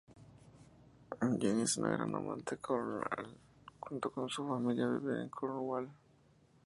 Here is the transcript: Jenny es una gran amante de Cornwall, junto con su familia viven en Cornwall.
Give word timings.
Jenny 1.41 1.61
es 1.61 1.77
una 1.77 1.89
gran 1.91 2.15
amante 2.15 2.55
de 2.55 2.61
Cornwall, 2.61 3.37
junto 3.79 4.11
con 4.11 4.27
su 4.31 4.47
familia 4.47 4.87
viven 4.89 5.19
en 5.21 5.29
Cornwall. 5.29 5.91